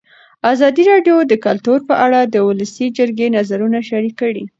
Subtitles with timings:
[0.53, 4.43] ازادي راډیو د کلتور په اړه د ولسي جرګې نظرونه شریک کړي.